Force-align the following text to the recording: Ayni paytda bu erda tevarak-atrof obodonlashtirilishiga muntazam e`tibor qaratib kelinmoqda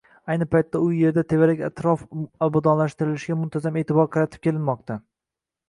Ayni 0.35 0.45
paytda 0.53 0.79
bu 0.85 0.87
erda 1.09 1.23
tevarak-atrof 1.33 2.01
obodonlashtirilishiga 2.47 3.39
muntazam 3.45 3.81
e`tibor 3.85 4.13
qaratib 4.19 4.45
kelinmoqda 4.51 5.01